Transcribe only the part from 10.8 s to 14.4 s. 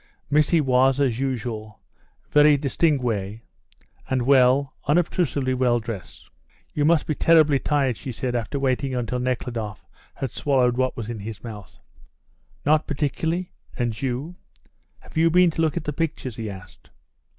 was in his mouth. "Not particularly. And you?